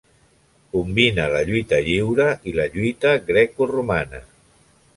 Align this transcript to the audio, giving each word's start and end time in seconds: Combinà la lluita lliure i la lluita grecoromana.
Combinà 0.75 1.25
la 1.33 1.41
lluita 1.49 1.79
lliure 1.89 2.27
i 2.51 2.55
la 2.61 2.67
lluita 2.77 3.15
grecoromana. 3.31 4.23